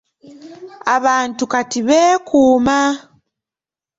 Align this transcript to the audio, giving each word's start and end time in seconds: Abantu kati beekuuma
Abantu 0.95 1.43
kati 1.51 1.79
beekuuma 1.87 2.79